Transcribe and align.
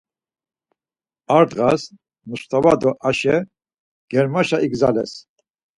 Ar 1.35 1.43
ndğas 1.49 1.83
Mustava 2.29 2.73
do 2.81 2.91
Aşe 3.09 3.37
germaşa 4.11 4.57
igzales. 4.65 5.11